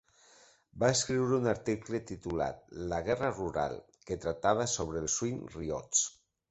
[0.83, 2.65] Va escriure un article titulat
[2.95, 6.07] "La guerra rural" que tractava sobre els Swing Riots.